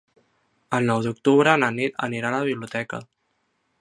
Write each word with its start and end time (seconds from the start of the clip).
El 0.77 0.87
nou 0.91 1.03
d'octubre 1.07 1.53
na 1.65 1.69
Nit 1.75 2.03
anirà 2.07 2.31
a 2.33 2.35
la 2.37 2.49
biblioteca. 2.49 3.03